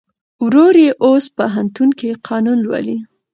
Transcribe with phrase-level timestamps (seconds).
[0.43, 2.97] ورور یې اوس پوهنتون کې قانون لولي.